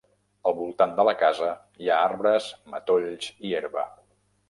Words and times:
Al 0.51 0.55
voltant 0.61 0.95
de 0.99 1.05
la 1.09 1.13
casa 1.25 1.51
hi 1.83 1.91
ha 1.91 2.01
arbres, 2.09 2.51
matolls 2.77 3.33
i 3.51 3.57
herba. 3.63 3.89